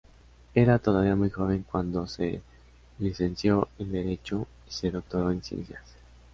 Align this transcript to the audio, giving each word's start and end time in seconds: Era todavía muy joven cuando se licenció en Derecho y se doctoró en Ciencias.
Era 0.55 0.79
todavía 0.79 1.15
muy 1.15 1.29
joven 1.29 1.61
cuando 1.61 2.07
se 2.07 2.41
licenció 2.97 3.67
en 3.77 3.91
Derecho 3.91 4.47
y 4.67 4.71
se 4.71 4.89
doctoró 4.89 5.29
en 5.29 5.43
Ciencias. 5.43 5.83